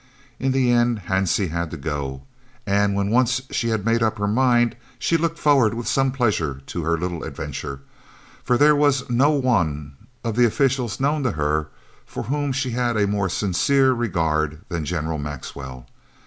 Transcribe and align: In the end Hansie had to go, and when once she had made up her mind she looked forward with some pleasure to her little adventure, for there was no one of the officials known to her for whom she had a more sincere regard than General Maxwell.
In 0.39 0.51
the 0.51 0.71
end 0.71 1.03
Hansie 1.09 1.51
had 1.51 1.69
to 1.69 1.77
go, 1.77 2.23
and 2.65 2.95
when 2.95 3.11
once 3.11 3.39
she 3.51 3.67
had 3.67 3.85
made 3.85 4.01
up 4.01 4.17
her 4.17 4.25
mind 4.27 4.75
she 4.97 5.15
looked 5.15 5.37
forward 5.37 5.75
with 5.75 5.87
some 5.87 6.11
pleasure 6.11 6.59
to 6.65 6.81
her 6.83 6.97
little 6.97 7.23
adventure, 7.23 7.81
for 8.43 8.57
there 8.57 8.75
was 8.75 9.07
no 9.11 9.29
one 9.29 9.95
of 10.23 10.35
the 10.35 10.47
officials 10.47 10.99
known 10.99 11.21
to 11.21 11.33
her 11.33 11.67
for 12.03 12.23
whom 12.23 12.51
she 12.51 12.71
had 12.71 12.97
a 12.97 13.05
more 13.05 13.29
sincere 13.29 13.93
regard 13.93 14.61
than 14.69 14.85
General 14.85 15.19
Maxwell. 15.19 15.85